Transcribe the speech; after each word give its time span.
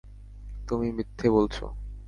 তুমি 0.67 0.87
মিথ্যে 0.91 1.27
বলছ! 1.29 1.55